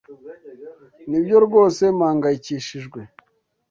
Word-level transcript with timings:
Nibyo 1.09 1.37
rwose 1.45 1.81
mpangayikishijwe. 1.97 2.99